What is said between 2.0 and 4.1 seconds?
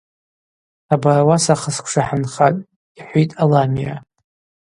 хӏынхатӏ,– йхӏвитӏ Аламиа.